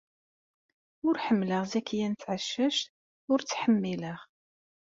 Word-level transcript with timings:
Ur 1.07 1.15
ḥemmleɣ 1.25 1.61
Zakiya 1.71 2.07
n 2.09 2.13
Tɛeccact, 2.15 2.85
ur 3.31 3.39
tt-ttḥemmileɣ. 3.41 4.19